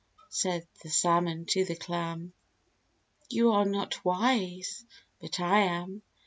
said 0.29 0.65
the 0.81 0.89
Salmon 0.89 1.45
to 1.45 1.63
the 1.63 1.75
Clam; 1.75 2.33
"You 3.29 3.51
are 3.51 3.65
not 3.65 4.03
wise, 4.03 4.83
but 5.19 5.39
I 5.39 5.59
am. 5.59 6.01